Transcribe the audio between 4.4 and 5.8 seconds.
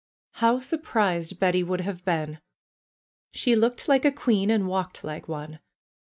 and walked like one.